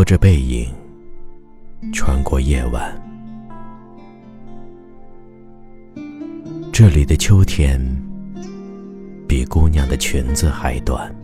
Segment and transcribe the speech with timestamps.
[0.00, 0.66] 拖着背影
[1.92, 2.90] 穿过夜晚，
[6.72, 7.78] 这里的秋天
[9.28, 11.14] 比姑娘的裙子还短。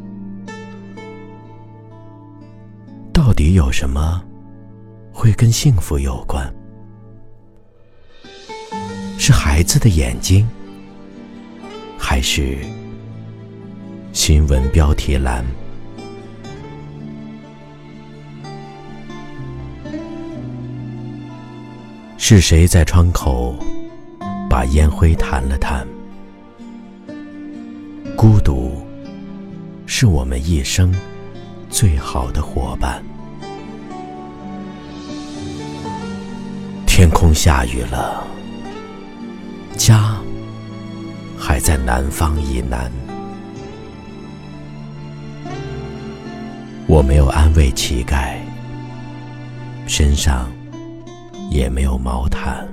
[3.14, 4.22] 到底有什么
[5.10, 6.46] 会跟幸福有关？
[9.16, 10.46] 是孩子的眼睛，
[11.96, 12.58] 还是
[14.12, 15.42] 新闻标题栏？
[22.28, 23.54] 是谁在窗口
[24.50, 25.86] 把烟灰弹了弹？
[28.16, 28.84] 孤独
[29.86, 30.92] 是我们一生
[31.70, 33.00] 最好的伙伴。
[36.84, 38.26] 天空下雨了，
[39.76, 40.16] 家
[41.38, 42.90] 还在南方以南。
[46.88, 48.34] 我没有安慰乞丐，
[49.86, 50.55] 身上。
[51.50, 52.66] 也没有毛毯，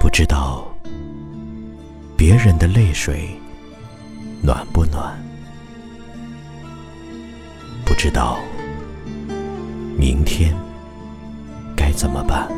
[0.00, 0.66] 不知道
[2.16, 3.28] 别人的泪水
[4.42, 5.16] 暖不暖，
[7.84, 8.38] 不知道
[9.98, 10.54] 明天
[11.76, 12.48] 该怎么办，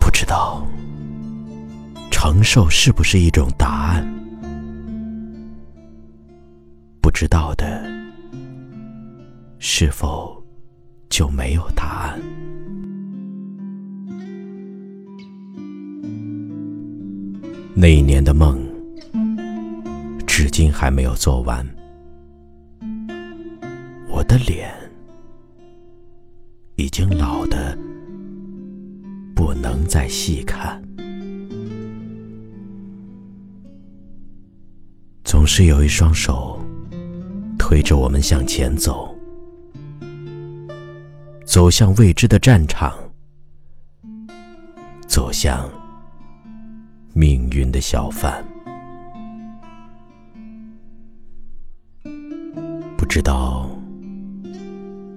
[0.00, 0.66] 不知道
[2.10, 4.13] 承受是不是一种答案。
[7.24, 7.82] 知道的，
[9.58, 10.44] 是否
[11.08, 12.20] 就没有答案？
[17.74, 18.62] 那一年的梦，
[20.26, 21.66] 至今还没有做完。
[24.10, 24.70] 我的脸
[26.76, 27.74] 已经老的
[29.34, 30.78] 不能再细看，
[35.24, 36.62] 总是有一双手。
[37.74, 39.12] 推着我们向前走，
[41.44, 42.96] 走向未知的战场，
[45.08, 45.68] 走向
[47.14, 48.44] 命运的小贩。
[52.96, 53.68] 不知道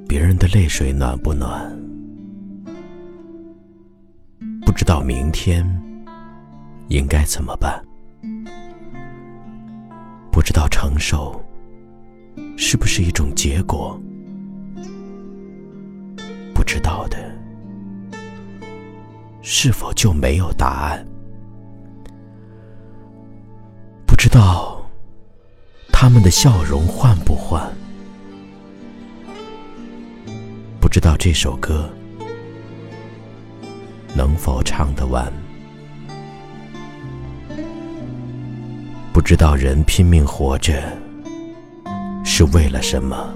[0.08, 1.72] 别人的泪水暖不暖，
[4.66, 5.64] 不知道明天
[6.88, 7.80] 应该怎么办，
[10.32, 11.40] 不知道承受。
[12.58, 14.00] 是不是一种结果？
[16.54, 17.18] 不知道的，
[19.42, 21.08] 是否就没有答案？
[24.06, 24.82] 不知道
[25.94, 27.72] 他们的笑容换不换？
[30.82, 31.90] 不知道这首歌
[34.16, 35.32] 能否唱得完？
[39.14, 40.82] 不知道人拼命活着。
[42.38, 43.34] 是为了什么？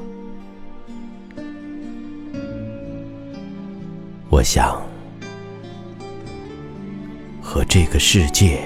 [4.30, 4.80] 我想
[7.42, 8.62] 和这个世界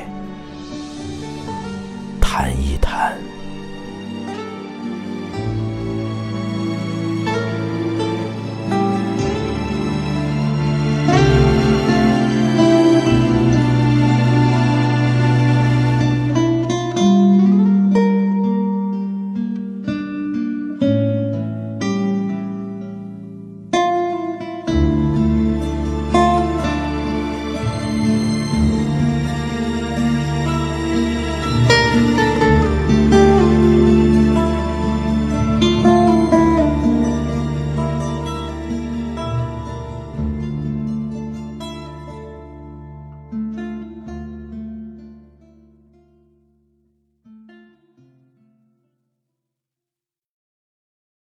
[2.19, 3.17] 谈一谈。